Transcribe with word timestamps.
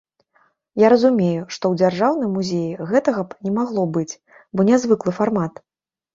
Я 0.83 0.87
разумею, 0.93 1.43
што 1.55 1.63
ў 1.71 1.79
дзяржаўным 1.81 2.31
музеі 2.39 2.79
гэтага 2.93 3.21
б 3.27 3.49
не 3.49 3.55
магло 3.59 3.85
быць, 3.99 4.09
бо 4.57 4.69
нязвыклы 4.73 5.11
фармат. 5.21 5.63